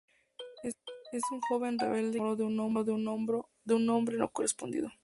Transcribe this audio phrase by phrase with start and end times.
[0.63, 0.75] Es
[1.31, 4.89] una joven rebelde que se enamora de un hombre no correspondido.